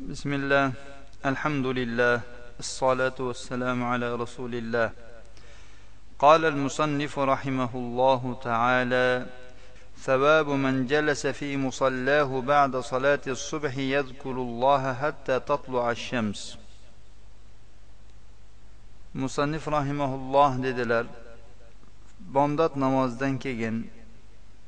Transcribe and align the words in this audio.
بسم 0.00 0.32
الله. 0.32 0.72
الحمد 1.22 1.66
لله. 1.66 2.20
الصلاة 2.58 3.14
والسلام 3.18 3.78
على 3.84 4.14
رسول 4.14 4.54
الله. 4.54 4.90
قال 6.18 6.44
المصنف 6.44 7.18
رحمه 7.18 7.70
الله 7.74 8.38
تعالى 8.42 9.26
ثواب 9.98 10.48
من 10.48 10.86
جلس 10.86 11.26
في 11.26 11.56
مصلاه 11.56 12.40
بعد 12.40 12.76
صلاة 12.76 13.20
الصبح 13.26 13.78
يذكر 13.78 14.30
الله 14.30 14.94
حتى 14.94 15.40
تطلع 15.40 15.90
الشمس. 15.90 16.58
musannif 19.14 19.70
rahimaulloh 19.70 20.58
dedilar 20.62 21.06
bomdod 22.18 22.74
namozidan 22.74 23.38
keyin 23.38 23.86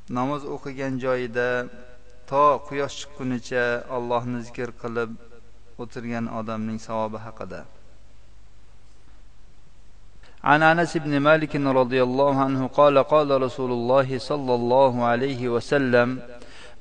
namoz 0.09 0.47
o'qigan 0.47 1.03
joyida 1.03 1.67
to 2.31 2.61
quyosh 2.69 2.97
chiqqunicha 3.01 3.65
allohni 3.97 4.39
zikr 4.47 4.69
qilib 4.83 5.11
o'tirgan 5.83 6.27
odamning 6.39 6.79
savobi 6.89 7.19
haqida. 7.27 7.65
عن 10.45 10.63
انس 10.63 10.97
بن 10.97 11.21
مالك 11.21 11.57
رضي 11.57 12.03
الله 12.03 12.41
عنه 12.41 12.67
قال 12.67 12.99
قال 12.99 13.43
رسول 13.43 13.73
الله 13.73 14.19
صلى 14.19 14.55
الله 14.55 15.05
عليه 15.05 15.49
وسلم 15.49 16.19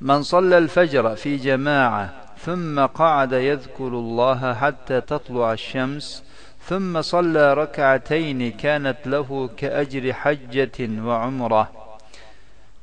من 0.02 0.24
صلى 0.24 0.58
الفجر 0.58 1.16
في 1.16 1.38
جماعة 1.38 2.14
ثم 2.46 2.86
قعد 2.86 3.34
يذكر 3.34 3.88
الله 3.88 4.54
حتى 4.54 5.02
تطلع 5.02 5.54
الشمس 5.54 6.24
ثم 6.70 7.02
صلى 7.02 7.54
ركعتين 7.54 8.52
كانت 8.52 8.98
له 9.06 9.50
كاجر 9.58 10.14
حجه 10.14 10.78
وعمره 11.08 11.85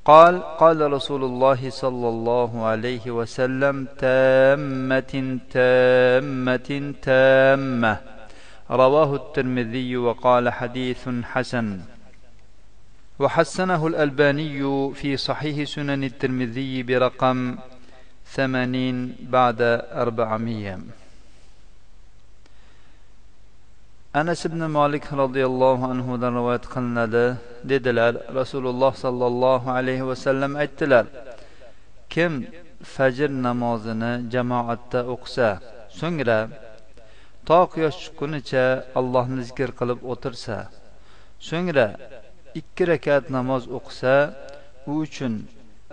قال 0.05 0.43
قال 0.59 0.93
رسول 0.93 1.25
الله 1.25 1.71
صلى 1.71 2.09
الله 2.09 2.65
عليه 2.65 3.11
وسلم 3.11 3.87
تامة 3.99 5.39
تامة 5.51 6.95
تامة. 7.03 7.97
رواه 8.71 9.17
الترمذي 9.17 9.97
وقال 9.97 10.51
حديث 10.51 11.09
حسن. 11.23 11.81
وحسنه 13.19 13.87
الألباني 13.87 14.93
في 14.95 15.17
صحيح 15.17 15.69
سنن 15.69 16.05
الترمذي 16.05 16.83
برقم 16.83 17.57
ثمانين 18.27 19.17
بعد 19.31 19.63
أربعمية. 19.95 20.79
Anas 24.15 24.45
ibn 24.45 24.63
molik 24.79 25.05
roziyallohu 25.23 25.85
anhudan 25.93 26.33
rivoyat 26.39 26.65
qilinadi. 26.75 27.27
Dedilar 27.71 28.15
rasululloh 28.39 28.93
sollallohu 29.05 29.71
alayhi 29.79 30.07
vasallam 30.11 30.53
aytdilar 30.63 31.05
kim 32.13 32.33
fajr 32.95 33.31
namozini 33.47 34.13
jamoatda 34.35 35.01
o'qisa 35.15 35.49
so'ngra 36.01 36.39
to 37.49 37.59
quyosh 37.73 37.97
chiqqunicha 38.03 38.65
allohni 39.01 39.43
zikr 39.49 39.71
qilib 39.79 40.01
o'tirsa 40.13 40.57
so'ngra 41.49 41.87
ikki 42.61 42.85
rakat 42.93 43.25
namoz 43.37 43.63
o'qisa 43.79 44.15
u 44.91 44.93
uchun 45.05 45.35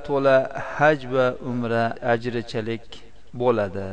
to'la 0.08 0.38
haj 0.76 1.00
va 1.14 1.26
umra 1.52 1.84
ajrichalik 2.14 2.86
bo'ladi. 3.42 3.90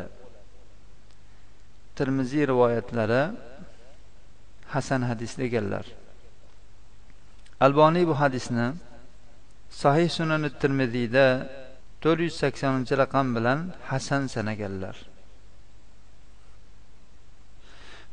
Termiziy 1.96 2.44
rivoyatlari 2.52 3.22
hasan 4.74 5.02
hadis 5.10 5.32
deganlar 5.40 5.86
alboniy 7.66 8.04
bu 8.10 8.14
hadisni 8.22 8.66
sahih 9.82 10.08
sunan 10.18 10.42
termiziyda 10.62 11.26
to'rt 12.02 12.20
yuz 12.26 12.34
saksoninchi 12.42 12.94
raqam 13.02 13.26
bilan 13.36 13.58
hasan 13.90 14.22
sanaganlar 14.34 14.96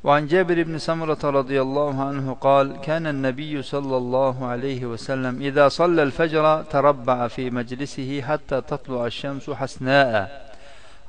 وعن 0.03 0.27
جابر 0.27 0.63
بن 0.67 0.75
سمرة 0.77 1.23
رضي 1.39 1.61
الله 1.61 1.95
عنه 2.09 2.27
قال 2.47 2.65
كان 2.87 3.07
النبي 3.07 3.55
صلى 3.73 3.97
الله 3.97 4.35
عليه 4.51 4.81
وسلم 4.91 5.41
إذا 5.41 5.65
صلى 5.79 6.03
الفجر 6.03 6.45
تربع 6.63 7.27
في 7.27 7.43
مجلسه 7.49 8.21
حتى 8.21 8.57
تطلع 8.61 9.05
الشمس 9.05 9.49
حسناء. 9.49 10.13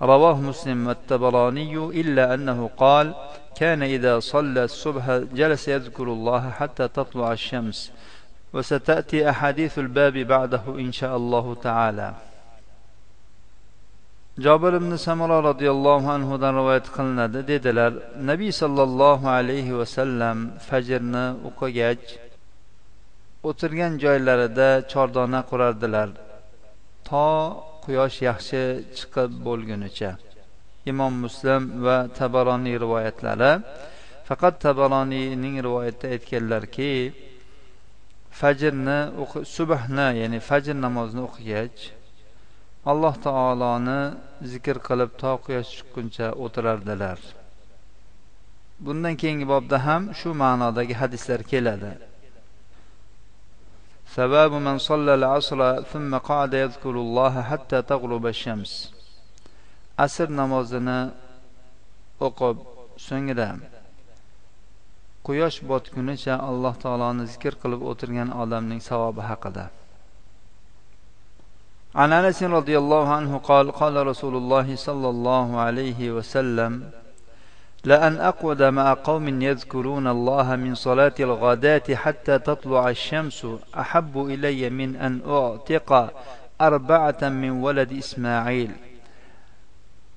رواه 0.02 0.40
مسلم 0.40 0.86
والتبراني 0.86 1.74
إلا 2.00 2.34
أنه 2.34 2.70
قال 2.76 3.06
كان 3.55 3.83
إذا 3.83 4.19
صلى 4.19 4.63
الصبح 4.63 5.17
جلس 5.33 5.67
يذكر 5.67 6.03
الله 6.03 6.49
حتى 6.49 6.87
تطلع 6.87 7.31
الشمس 7.31 7.91
وستأتي 8.53 9.29
أحاديث 9.29 9.79
الباب 9.79 10.13
بعده 10.13 10.61
إن 10.67 10.91
شاء 10.91 11.17
الله 11.17 11.55
تعالى 11.55 12.13
jobir 14.39 14.73
ibn 14.73 14.95
samuro 14.95 15.43
roziyallohu 15.49 16.07
anhudan 16.15 16.53
rivoyat 16.59 16.87
qilinadi 16.95 17.39
dedilar 17.51 17.93
nabiy 18.29 18.51
sollallohu 18.61 19.27
alayhi 19.39 19.77
vasallam 19.79 20.37
fajrni 20.67 21.25
o'qigach 21.49 22.05
o'tirgan 23.49 23.93
joylarida 24.03 24.69
chordona 24.91 25.41
qurardilar 25.51 26.09
to 27.09 27.25
quyosh 27.85 28.17
yaxshi 28.29 28.63
chiqib 28.97 29.31
bo'lgunicha 29.47 30.11
imom 30.91 31.13
muslim 31.25 31.61
va 31.85 31.97
tabaroniy 32.19 32.75
rivoyatlari 32.83 33.51
faqat 34.27 34.55
tabaroniyning 34.65 35.55
rivoyatida 35.67 36.07
aytganlarki 36.15 36.91
fajrni 38.39 38.99
subhni 39.57 40.07
ya'ni 40.21 40.39
fajr 40.49 40.75
namozini 40.85 41.21
o'qigach 41.27 41.79
alloh 42.91 43.15
taoloni 43.25 44.01
zikr 44.51 44.77
qilib 44.87 45.11
to 45.21 45.31
quyosh 45.45 45.71
chiqquncha 45.77 46.27
o'tirardilar 46.43 47.19
bundan 48.85 49.15
keyingi 49.21 49.45
bobda 49.53 49.77
ham 49.87 50.01
shu 50.19 50.29
ma'nodagi 50.43 50.93
hadislar 51.01 51.41
keladi 51.53 51.93
سباب 54.17 54.51
من 54.51 54.77
صلى 54.89 55.13
العصر 55.19 55.59
ثم 55.91 56.11
قعد 56.29 56.53
يذكر 56.53 56.89
الله 57.05 57.41
حتى 57.49 57.81
تغرب 57.81 58.27
الشمس 58.27 58.71
asr 59.96 60.28
namozini 60.40 60.98
o'qib 62.26 62.56
so'ngra 62.98 63.50
quyosh 65.26 65.58
botgunicha 65.70 66.34
alloh 66.50 66.74
taoloni 66.84 67.24
zikr 67.32 67.54
qilib 67.62 67.80
o'tirgan 67.90 68.28
odamning 68.42 68.80
savobi 68.90 69.22
haqida. 69.30 69.70
عن 71.94 72.12
انس 72.12 72.42
رضي 72.42 72.78
الله 72.78 73.08
عنه 73.08 73.38
قال 73.38 73.72
قال 73.72 74.06
رسول 74.06 74.34
الله 74.36 74.76
صلى 74.76 75.08
الله 75.08 75.60
عليه 75.60 76.10
وسلم 76.10 76.90
لأن 77.84 78.16
أقعد 78.16 78.62
مع 78.62 78.94
قوم 78.94 79.42
يذكرون 79.42 80.06
الله 80.06 80.56
من 80.56 80.74
صلاة 80.74 81.14
الغداة 81.20 81.94
حتى 81.94 82.38
تطلع 82.38 82.88
الشمس 82.88 83.46
أحب 83.78 84.26
إلي 84.26 84.70
من 84.70 84.96
أن 84.96 85.22
أعتق 85.28 85.90
أربعة 86.60 87.22
من 87.22 87.50
ولد 87.50 87.92
إسماعيل 87.92 88.70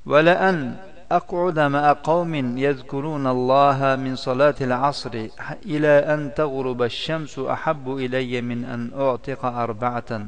ولأن 0.07 0.75
أقعد 1.11 1.59
مع 1.59 1.93
قوم 2.03 2.57
يذكرون 2.57 3.27
الله 3.27 3.95
من 3.95 4.15
صلاة 4.15 4.55
العصر 4.61 5.27
إلى 5.65 6.13
أن 6.13 6.31
تغرب 6.35 6.83
الشمس 6.83 7.39
أحب 7.39 7.97
إلي 7.97 8.41
من 8.41 8.65
أن 8.65 8.91
أعتق 8.99 9.45
أربعة. 9.45 10.25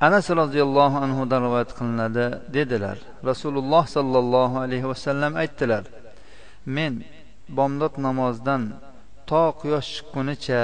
anas 0.00 0.30
roziyallohu 0.30 0.96
anhudan 1.04 1.42
rivoyat 1.46 1.70
qilinadi 1.78 2.26
dedilar 2.54 2.96
rasululloh 3.30 3.84
sollallohu 3.96 4.56
alayhi 4.64 4.86
vasallam 4.92 5.32
aytdilar 5.42 5.84
men 6.66 6.94
bomdod 7.48 7.94
namozidan 8.06 8.62
to 9.28 9.42
quyosh 9.60 9.90
chiqqunicha 9.96 10.62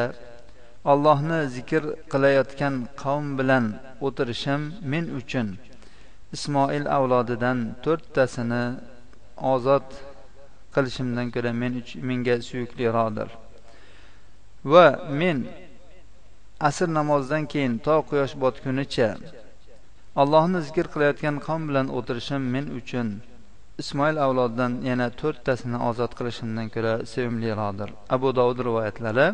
allohni 0.93 1.40
zikr 1.56 1.82
qilayotgan 2.12 2.75
qavm 3.02 3.26
bilan 3.38 3.64
o'tirishim 4.06 4.62
men 4.93 5.04
uchun 5.20 5.48
ismoil 6.37 6.84
avlodidan 6.96 7.58
to'rttasini 7.84 8.64
ozod 9.52 9.87
qilishimdan 10.75 11.26
ko'ra 11.34 11.52
men 11.62 11.72
menga 12.08 12.37
suyukliroqdir. 12.48 13.28
Va 14.72 14.87
men 15.20 15.38
asr 16.69 16.88
namozidan 16.98 17.44
keyin 17.52 17.75
to 17.87 17.94
quyosh 18.10 18.34
botgunicha 18.43 19.08
allohni 20.22 20.60
zikr 20.69 20.87
qilayotgan 20.93 21.37
qavm 21.46 21.62
bilan 21.69 21.87
o'tirishim 21.98 22.43
men 22.54 22.66
uchun 22.81 23.08
ismoil 23.83 24.18
avlodidan 24.25 24.73
yana 24.89 25.07
to'rttasini 25.21 25.77
ozod 25.89 26.12
qilishimdan 26.18 26.68
ko'ra 26.75 26.94
sevimliroqdir 27.13 27.89
abu 28.15 28.29
dovud 28.39 28.59
rivoyatlari 28.68 29.27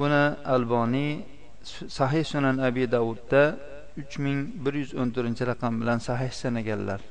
buni 0.00 0.22
alboniy 0.54 1.10
sahih 1.98 2.24
sunan 2.32 2.56
abi 2.68 2.84
davudda 2.96 3.42
uch 4.02 4.14
ming 4.24 4.38
bir 4.64 4.74
yuz 4.82 4.90
o'n 5.00 5.08
to'rtinchi 5.14 5.44
raqam 5.52 5.72
bilan 5.80 5.98
sahih 6.08 6.30
sanaganlar 6.42 7.02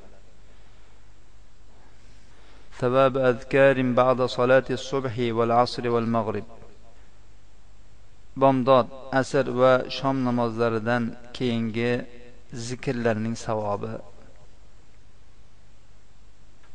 ثواب 2.79 3.13
أذكار 3.31 3.77
بعد 4.01 4.19
صلاة 4.37 4.67
الصبح 4.77 5.15
والعصر 5.37 5.83
والمغرب 5.93 6.47
bomdod 8.41 8.87
asr 9.21 9.45
va 9.59 9.73
shom 9.97 10.17
namozlaridan 10.27 11.03
keyingi 11.37 11.91
zikrlarning 12.67 13.35
savobi 13.45 13.93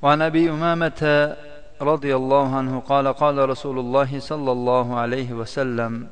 وعن 0.01 0.21
أبي 0.21 0.49
أمامة 0.49 1.35
رضي 1.81 2.15
الله 2.15 2.55
عنه 2.55 2.79
قال 2.79 3.07
قال 3.07 3.49
رسول 3.49 3.79
الله 3.79 4.19
صلى 4.19 4.51
الله 4.51 4.95
عليه 4.95 5.33
وسلم 5.33 6.07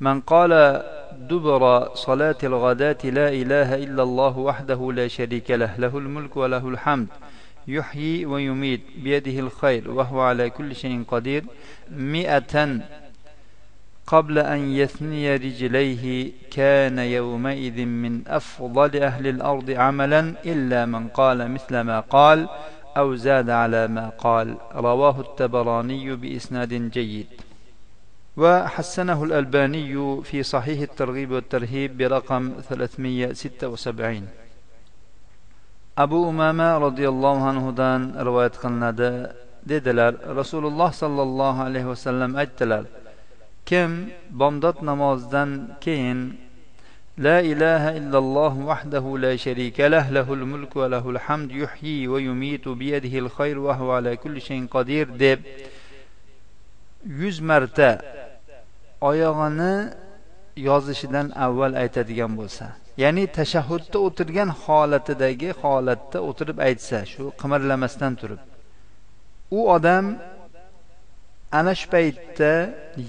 من 0.00 0.20
قال 0.20 0.82
دبر 1.30 1.94
صلاة 1.94 2.36
الغداة 2.42 2.98
لا 3.04 3.28
إله 3.28 3.74
إلا 3.74 4.02
الله 4.02 4.38
وحده 4.38 4.92
لا 4.92 5.08
شريك 5.08 5.50
له 5.50 5.76
له 5.78 5.98
الملك 5.98 6.36
وله 6.36 6.68
الحمد 6.68 7.06
يحيي 7.68 8.26
ويميت 8.26 8.80
بيده 8.96 9.40
الخير 9.40 9.90
وهو 9.90 10.20
على 10.20 10.50
كل 10.50 10.76
شيء 10.76 11.04
قدير 11.08 11.44
مئة 11.90 12.80
قبل 14.06 14.38
أن 14.38 14.72
يثني 14.72 15.36
رجليه 15.36 16.32
كان 16.50 16.98
يومئذ 16.98 17.84
من 17.84 18.28
أفضل 18.28 19.02
أهل 19.02 19.26
الأرض 19.26 19.70
عملا 19.70 20.34
إلا 20.46 20.86
من 20.86 21.08
قال 21.08 21.50
مثل 21.50 21.80
ما 21.80 22.00
قال 22.00 22.48
أو 22.96 23.14
زاد 23.14 23.50
على 23.50 23.88
ما 23.88 24.08
قال. 24.18 24.56
رواه 24.74 25.20
التبراني 25.20 26.16
بإسناد 26.16 26.72
جيد. 26.90 27.26
وحسنه 28.36 29.24
الألباني 29.24 29.92
في 30.22 30.42
صحيح 30.42 30.80
الترغيب 30.80 31.30
والترهيب 31.30 31.98
برقم 31.98 32.52
376 32.68 34.28
أبو 35.98 36.30
أمامة 36.30 36.78
رضي 36.78 37.08
الله 37.08 37.44
عنه 37.48 37.70
دان 37.70 38.16
رواية 38.16 38.48
قلنada 38.62 39.36
dedilar 39.68 40.14
rasululloh 40.40 40.90
sollallohu 40.92 41.62
alayhi 41.68 41.86
vasallam 41.86 42.32
aytdilar 42.42 42.84
kim 43.68 44.10
bomdod 44.30 44.80
namozidan 44.82 45.76
keyin 45.84 46.40
لا 47.18 47.40
إله 47.40 47.96
إلا 47.96 48.18
الله 48.18 48.58
وحده 48.58 49.18
لا 49.18 49.36
شريك 49.36 49.80
له 49.80 50.10
له 50.10 50.32
الملك 50.32 50.76
وله 50.76 51.10
الحمد 51.10 51.50
يحيي 51.50 52.08
ويميت 52.08 52.68
بيده 52.68 53.18
الخير 53.18 53.58
وهو 53.58 53.92
على 53.92 54.16
كل 54.16 54.40
شيء 54.40 54.66
قدير 54.66 55.08
deb 55.18 55.38
100 57.06 57.40
marta 57.40 58.00
oyog'ini 59.00 59.92
yozishidan 60.56 61.32
avval 61.36 61.74
aytadigan 61.82 62.32
bo'lsa 62.38 62.66
ya'ni 62.96 63.26
tashahhudda 63.26 63.98
o'tirgan 64.06 64.48
holatidagi 64.62 65.50
holatda 65.62 66.18
o'tirib 66.28 66.58
aytsa 66.68 67.04
shu 67.12 67.24
qimirlamasdan 67.40 68.12
turib 68.20 68.40
u 69.50 69.60
odam 69.76 70.04
ana 71.58 71.74
shu 71.80 71.86
paytda 71.94 72.52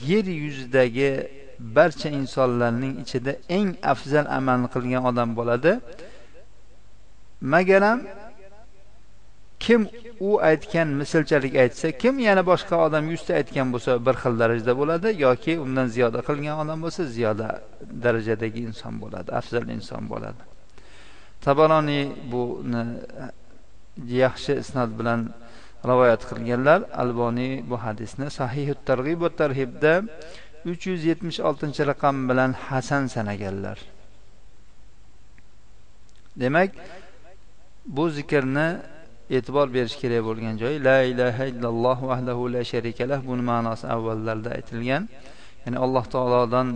yer 0.10 0.26
yuzidagi 0.44 1.12
barcha 1.60 2.10
insonlarning 2.20 2.94
ichida 3.04 3.32
eng 3.58 3.70
afzal 3.94 4.26
amalni 4.38 4.68
qilgan 4.76 5.04
odam 5.12 5.30
bo'ladi. 5.40 5.72
Magaram 7.54 8.00
kim 9.66 9.82
u 10.20 10.30
aytgan 10.50 10.88
mislchalik 11.00 11.54
aytsa 11.64 11.88
kim 12.02 12.16
yana 12.28 12.44
boshqa 12.52 12.76
odam 12.88 13.04
yuzta 13.14 13.32
aytgan 13.40 13.68
bo'lsa 13.74 13.92
bir 14.06 14.16
xil 14.22 14.34
darajada 14.42 14.74
bo'ladi 14.82 15.08
yoki 15.26 15.54
undan 15.66 15.88
ziyoda 15.96 16.20
qilgan 16.28 16.56
odam 16.64 16.80
bo'lsa 16.86 17.04
ziyoda 17.16 17.48
darajadagi 18.06 18.60
inson 18.70 18.94
bo'ladi 19.04 19.30
afzal 19.40 19.66
inson 19.78 20.04
bo'ladi. 20.14 20.42
Tabaroniy 21.46 22.04
buni 22.32 22.84
yaxshi 24.24 24.54
isnod 24.64 24.92
bilan 25.00 25.22
rivoyat 25.90 26.22
qilganlar 26.30 26.80
alboniy 27.04 27.54
bu 27.70 27.78
hadisni 27.86 28.28
sahihu 28.40 28.74
targ'ib 28.90 29.20
va 29.26 29.30
tarhibda 29.42 29.94
uch 30.71 30.83
yuz 30.89 31.01
yetmish 31.12 31.39
oltinchi 31.50 31.81
raqam 31.92 32.15
bilan 32.30 32.51
hasan 32.68 33.04
sanaganlar. 33.15 33.77
Demak 36.42 36.71
bu 37.95 38.10
zikrni 38.10 38.68
e'tibor 39.36 39.68
berish 39.75 39.95
kerak 40.01 40.21
bo'lgan 40.27 40.56
joyi 40.62 40.77
la 40.88 40.98
ilaha 41.12 41.44
illalloh 41.51 41.98
vahdahu 42.10 42.44
la 42.56 42.62
sharikalah 42.71 43.19
buni 43.30 43.44
ma'nosi 43.51 43.86
avvallarda 43.95 44.50
aytilgan. 44.57 45.04
Ya'ni 45.63 45.77
alloh 45.86 46.06
taolodan 46.15 46.68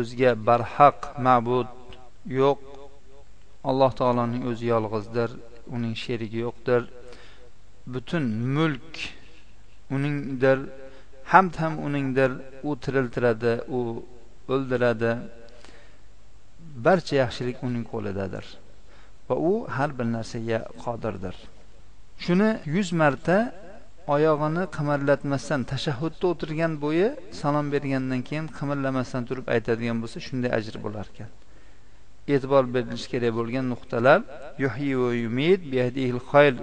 o'zga 0.00 0.30
barhaq 0.48 0.98
ma'bud 1.26 1.70
yo'q. 2.40 2.60
Alloh 3.70 3.90
taoloning 4.00 4.42
o'zi 4.50 4.66
yolg'izdir 4.74 5.30
uning 5.74 5.94
sherigi 6.04 6.38
yo'qdir. 6.46 6.82
Butun 7.92 8.24
mulk 8.56 8.92
uningdir. 9.94 10.58
Hamd 11.34 11.54
ham 11.62 11.74
uningdir 11.86 12.30
u 12.68 12.70
tiriltiradi 12.84 13.52
u 13.76 13.78
o'ldiradi. 14.54 15.12
Barcha 16.86 17.14
yaxshilik 17.24 17.58
uning 17.66 17.84
qo'lidadir 17.92 18.46
va 19.28 19.34
u 19.50 19.52
har 19.76 19.90
bir 19.98 20.06
narsaga 20.16 20.58
qodirdir. 20.84 21.36
Shuni 22.24 22.50
yuz 22.76 22.88
marta 23.00 23.36
oyog'ini 24.14 24.64
qimirlatmasdan 24.76 25.60
tashahhudda 25.72 26.24
o'tirgan 26.32 26.72
bo'yi 26.84 27.08
salom 27.40 27.66
bergandan 27.74 28.20
keyin 28.28 28.46
qimirlamasdan 28.58 29.22
turib 29.28 29.46
aytadigan 29.54 29.98
bo'lsa 30.02 30.18
shunday 30.26 30.50
ajr 30.58 30.76
bo'lar 30.84 31.06
ekan. 31.12 31.30
E'tibor 32.34 32.64
berilishi 32.74 33.08
kerak 33.14 33.32
bo'lgan 33.38 33.64
nuqtalar 33.72 34.20
yuhi 34.64 34.90
va 35.00 35.10
yumid 35.24 35.60
xayr 36.30 36.54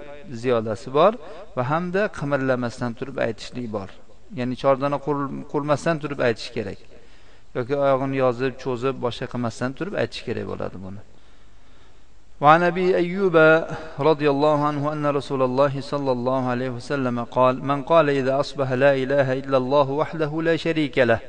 ziyodasi 0.42 0.88
bor 0.98 1.12
va 1.56 1.62
hamda 1.72 2.02
qimirlamasdan 2.18 2.90
turib 2.98 3.16
aytishlik 3.26 3.68
bor. 3.76 3.90
Ya'ni 4.38 4.56
chordana 4.62 4.98
qurmasdan 5.52 5.96
turib 6.02 6.18
aytish 6.28 6.50
kerak. 6.56 6.80
Yoki 7.56 7.74
oyog'ini 7.84 8.16
yozib 8.24 8.52
cho'zib 8.64 8.94
boshqa 9.04 9.26
qilmasdan 9.32 9.70
turib 9.78 9.94
aytish 10.02 10.22
kerak 10.26 10.44
bo'ladi 10.52 10.78
buni. 10.86 11.02
وعن 12.42 12.62
ابي 12.62 12.96
ايوب 12.96 13.36
رضي 14.00 14.30
الله 14.30 14.58
عنه 14.64 14.92
ان 14.92 15.06
رسول 15.06 15.42
الله 15.42 15.80
صلى 15.80 16.12
الله 16.12 16.42
عليه 16.52 16.70
وسلم 16.70 17.24
قال 17.24 17.64
من 17.64 17.82
قال 17.82 18.10
اذا 18.10 18.40
اصبح 18.40 18.68
لا 18.72 18.94
اله 19.02 19.32
الا 19.32 19.56
الله 19.56 19.90
وحده 19.90 20.42
لا 20.42 20.56
شريك 20.56 20.98
له 20.98 21.20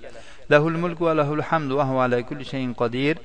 له 0.49 0.67
الملك 0.67 1.01
وله 1.01 1.33
الحمد 1.33 1.71
وهو 1.71 1.99
على 1.99 2.23
كل 2.23 2.45
شيء 2.45 2.73
قدير 2.81 3.17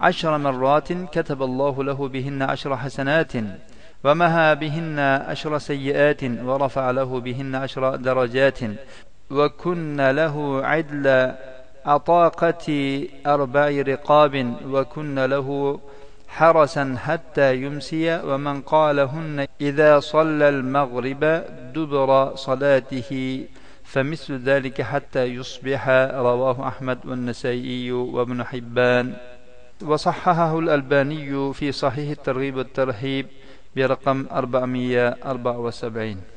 عشر 0.00 0.38
مرات 0.38 0.88
كتب 0.92 1.42
الله 1.42 1.84
له 1.84 2.08
بهن 2.08 2.42
عشر 2.42 2.76
حسنات 2.76 3.32
ومها 4.04 4.54
بهن 4.54 4.98
عشر 5.30 5.58
سيئات 5.58 6.22
ورفع 6.48 6.90
له 6.90 7.20
بهن 7.20 7.54
عشر 7.54 7.96
درجات 7.96 8.58
وكن 9.30 10.00
له 10.00 10.66
عدل 10.66 11.32
عطاقة 11.86 13.04
أربع 13.26 13.68
رقاب 13.68 14.54
وكن 14.70 15.24
له 15.24 15.80
حرسا 16.28 16.96
حتى 16.98 17.56
يمسي 17.56 18.20
ومن 18.24 18.60
قالهن 18.60 19.46
إذا 19.60 20.00
صلى 20.00 20.48
المغرب 20.48 21.42
دبر 21.74 22.36
صلاته 22.36 23.44
فمثل 23.84 24.38
ذلك 24.38 24.82
حتى 24.82 25.24
يصبح 25.24 25.88
رواه 26.14 26.68
أحمد 26.68 26.98
والنسائي 27.04 27.92
وابن 27.92 28.44
حبان. 28.44 29.14
وصححه 29.82 30.58
الألباني 30.58 31.52
في 31.52 31.72
صحيح 31.72 32.10
الترغيب 32.10 32.56
والترهيب 32.56 33.26
برقم 33.76 34.26
474 34.32 36.35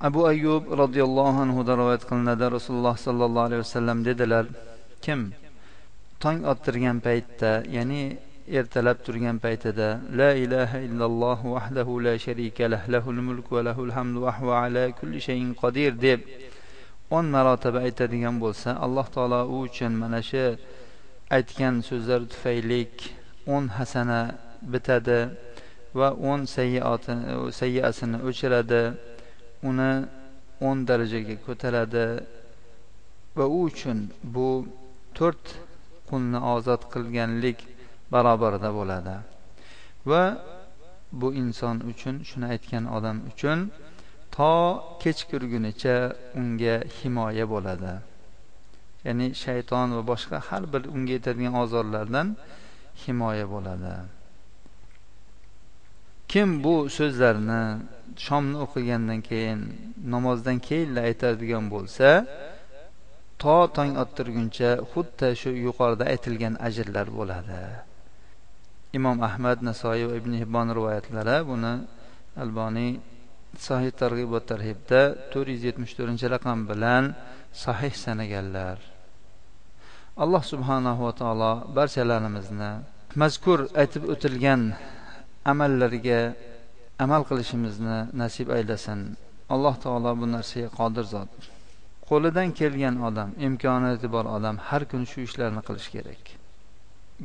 abu 0.00 0.26
ayyub 0.26 0.64
roziyallohu 0.82 1.40
anhudan 1.44 1.78
rivoyat 1.80 2.04
qilinadi. 2.10 2.44
Rasululloh 2.56 2.96
sollallohu 3.06 3.46
alayhi 3.48 3.62
vasallam 3.64 4.04
dedilar 4.04 4.44
kim 5.00 5.32
tong 6.20 6.44
ottirgan 6.52 7.00
paytda 7.00 7.64
ya'ni 7.76 8.02
ertalab 8.58 8.98
turgan 9.06 9.36
paytida 9.44 9.88
la 10.20 10.30
ilaha 10.44 10.78
illalloh 10.88 11.38
vahdahu 11.54 12.00
la 12.06 12.14
sharika 12.18 12.68
lah 12.72 12.82
lahul 12.94 13.20
mulk 13.28 13.48
va 13.54 13.60
lahul 13.68 13.92
hamdu 13.96 14.18
va 14.24 14.32
huva 14.38 14.54
ala 14.64 14.84
kulli 14.98 15.20
shayin 15.26 15.50
qodir 15.62 15.92
deb 16.06 16.20
o'n 17.16 17.26
marotaba 17.34 17.78
aytadigan 17.88 18.36
bo'lsa 18.44 18.70
alloh 18.86 19.06
taolo 19.16 19.40
u 19.54 19.56
uchun 19.66 19.92
mana 20.02 20.20
shu 20.30 20.46
aytgan 21.36 21.74
so'zlar 21.88 22.20
tufaylik 22.32 22.94
o'n 23.54 23.64
hasana 23.76 24.20
bitadi 24.72 25.20
va 25.98 26.08
o'n 26.30 26.40
sayyiasini 27.58 28.18
o'chiradi. 28.28 28.82
Uni 29.68 29.92
o'n 30.68 30.78
darajaga 30.88 31.36
ko'taradi 31.46 32.06
va 33.36 33.44
u 33.56 33.58
uchun 33.68 33.98
bu 34.34 34.48
to'rt 35.18 35.44
qulni 36.08 36.38
ozod 36.54 36.82
qilganlik 36.92 37.58
barobarida 38.12 38.70
bo'ladi. 38.78 39.16
Va 40.10 40.22
bu 41.20 41.28
inson 41.42 41.76
uchun 41.90 42.14
shuni 42.28 42.46
aytgan 42.54 42.84
odam 42.96 43.16
uchun 43.30 43.58
to 44.36 44.52
kechqurgunicha 45.02 45.96
unga 46.40 46.74
himoya 46.96 47.44
bo'ladi. 47.54 47.94
Ya'ni 49.06 49.26
shayton 49.44 49.88
va 49.96 50.02
boshqa 50.12 50.38
har 50.48 50.62
bir 50.72 50.82
unga 50.94 51.12
yetadigan 51.18 51.54
ozorlardan 51.62 52.28
himoya 53.02 53.46
bo'ladi. 53.54 53.94
Kim 56.36 56.50
bu 56.64 56.74
so'zlarni 56.96 57.62
shomni 58.26 58.56
o'qigandan 58.64 59.20
keyin 59.28 59.60
namozdan 60.14 60.58
keyinla 60.68 61.00
aytadigan 61.08 61.64
bo'lsa 61.74 62.08
to 63.42 63.56
tong 63.76 63.92
ottirguncha 64.02 64.70
xuddi 64.92 65.28
shu 65.40 65.50
yuqorida 65.66 66.04
aytilgan 66.12 66.54
ajrlar 66.68 67.06
bo'ladi. 67.18 67.60
Imom 68.98 69.18
ahmad 69.28 69.58
nasoiy 69.68 70.02
va 70.10 70.14
ibn 70.20 70.32
hibbon 70.40 70.68
rivoyatlari 70.78 71.36
buni 71.50 71.74
alboniy 72.42 72.92
sahih 73.66 73.92
targ'ibot 74.02 74.44
va 74.44 74.48
tarhibda 74.50 75.00
to'rt 75.32 75.48
yuz 75.54 75.62
yetmish 75.68 75.92
to'rtinchi 75.98 76.26
raqam 76.34 76.58
bilan 76.70 77.04
sahih 77.64 77.94
sanaganlar. 78.04 78.76
Alloh 80.24 80.42
subhanahu 80.52 81.00
va 81.06 81.12
taolo 81.20 81.52
barchalarimizni 81.76 82.72
mazkur 83.22 83.58
aytib 83.80 84.02
o'tilgan 84.12 84.62
amallarga 85.52 86.20
amal 87.04 87.22
qilishimizni 87.28 87.98
nasib 88.22 88.48
aylasin. 88.56 89.00
Alloh 89.54 89.74
taolo 89.84 90.10
bu 90.20 90.26
narsaga 90.36 90.68
qodir 90.78 91.04
zot. 91.14 91.30
Qo'lidan 92.08 92.48
kelgan 92.60 92.96
odam 93.08 93.30
imkoniyati 93.46 94.08
bor 94.16 94.26
odam 94.36 94.56
har 94.68 94.82
kuni 94.90 95.06
shu 95.12 95.18
ishlarni 95.28 95.62
qilish 95.68 95.88
kerak. 95.94 96.22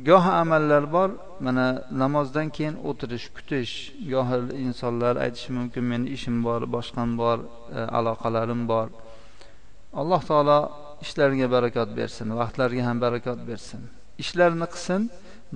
Goh 0.08 0.24
amallar 0.42 0.84
bor 0.96 1.10
mana 1.46 1.66
namozdan 2.02 2.48
keyin 2.56 2.76
o'tirish 2.88 3.26
kutish 3.36 3.72
gohi 4.12 4.38
insonlar 4.66 5.14
aytishi 5.24 5.50
mumkin 5.58 5.84
meni 5.90 6.06
ishim 6.16 6.36
bor 6.46 6.60
boshqam 6.76 7.10
bor 7.22 7.38
e, 7.78 7.80
aloqalarim 7.98 8.62
bor. 8.72 8.88
Alloh 10.00 10.22
taolo 10.30 10.58
ishlariga 11.04 11.48
barakot 11.56 11.90
bersin 11.98 12.28
vaqtlariga 12.40 12.82
ham 12.88 12.98
barakot 13.04 13.38
bersin. 13.48 13.80
Ishlarini 14.22 14.66
qilsin 14.74 15.02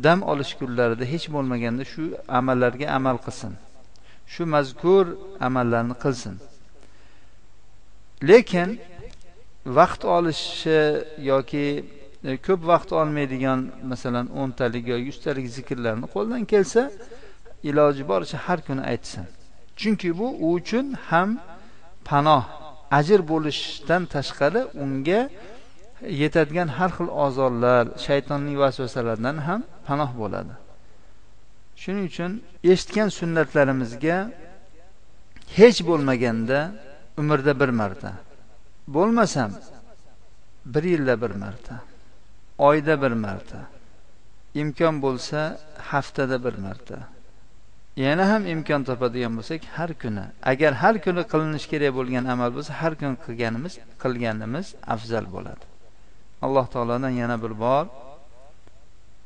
dam 0.05 0.23
olish 0.23 0.53
kunlarida 0.61 1.05
hech 1.13 1.27
bo'lmaganda 1.35 1.85
shu 1.93 2.03
amallarga 2.39 2.87
amal 2.99 3.19
qilsin. 3.27 3.53
Shu 4.33 4.43
mazkur 4.55 5.07
amallarni 5.47 5.95
qilsin. 6.05 6.35
Lekin 8.29 8.71
vaqt 9.79 10.03
olishi 10.17 10.81
yoki 11.31 11.67
e, 12.25 12.37
ko'p 12.47 12.61
vaqt 12.73 12.91
olmaydigan 13.01 13.61
masalan 13.91 14.27
o'ntalik 14.41 14.85
yo 14.93 14.97
yuztalik 15.09 15.47
zikrlarni 15.57 16.07
qo'ldan 16.15 16.43
kelsa 16.53 16.83
iloji 17.69 18.03
boricha 18.11 18.39
har 18.47 18.59
kuni 18.67 18.83
aytsin. 18.93 19.25
Chunki 19.81 20.09
bu 20.19 20.27
u 20.45 20.47
uchun 20.59 20.87
ham 21.09 21.31
panoh 22.09 22.45
ajr 22.99 23.21
bo'lishdan 23.33 24.03
tashqari 24.15 24.63
unga 24.85 25.21
yetadigan 26.03 26.69
har 26.69 26.91
xil 26.97 27.09
ozorlar 27.25 27.85
shaytonning 28.07 28.57
vasvasalaridan 28.63 29.37
ham 29.47 29.61
panoh 29.87 30.11
bo'ladi. 30.21 30.55
Shuning 31.83 32.05
uchun 32.11 32.31
eshitgan 32.73 33.09
sunnatlarimizga 33.19 34.17
hech 35.59 35.79
bo'lmaganda 35.89 36.59
umrda 37.21 37.53
bir 37.61 37.71
marta 37.81 38.13
bo'lmasam 38.97 39.51
bir 40.75 40.85
yilda 40.93 41.15
bir 41.23 41.33
marta 41.43 41.75
oyda 42.69 42.95
bir 43.03 43.13
marta 43.25 43.59
imkon 44.63 44.95
bo'lsa 45.05 45.59
haftada 45.91 46.37
bir 46.45 46.55
marta. 46.67 46.97
Yana 47.97 48.25
ham 48.33 48.43
imkon 48.55 48.83
topadigan 48.89 49.33
bo'lsak 49.39 49.61
har 49.77 49.91
kuni 50.03 50.25
agar 50.53 50.73
har 50.83 50.95
kuni 51.05 51.23
qilinishi 51.33 51.69
kerak 51.73 51.93
bo'lgan 51.99 52.25
amal 52.33 52.51
bo'lsa 52.57 52.73
har 52.81 52.93
kuni 53.01 53.17
qilganimiz 53.25 53.75
qilganimiz 54.03 54.67
afzal 54.95 55.27
bo'ladi. 55.37 55.65
alloh 56.43 56.67
taolodan 56.67 57.11
yana 57.11 57.37
bir 57.43 57.53
bor. 57.65 57.87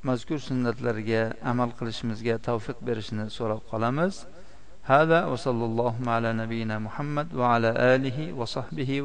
Mazkur 0.03 0.39
sunnatlarga 0.39 1.23
amal 1.45 1.71
qilishimizga 1.79 2.39
tavfiq 2.49 2.79
berishini 2.89 3.27
so'rab 3.31 3.61
qolamiz. 3.71 4.15
Hada 4.91 5.19
va 5.31 5.37
sallallohu 5.47 6.11
ala 6.11 6.31
nabiyina 6.43 6.77
muhammad 6.87 7.29
va 7.41 7.47
ala 7.55 7.71
alihi 7.95 8.33
va 8.39 8.47
sahbihi 8.57 9.05